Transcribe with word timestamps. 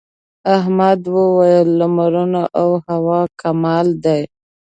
احمد 0.57 1.01
وويل: 1.15 1.67
لمرونه 1.79 2.41
او 2.61 2.69
هوا 2.87 3.21
کمال 3.41 3.87
دي. 4.05 4.21